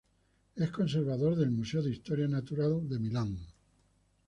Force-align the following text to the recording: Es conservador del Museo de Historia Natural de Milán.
Es 0.55 0.71
conservador 0.71 1.35
del 1.35 1.51
Museo 1.51 1.83
de 1.83 1.91
Historia 1.91 2.27
Natural 2.27 2.89
de 2.89 2.97
Milán. 2.97 3.37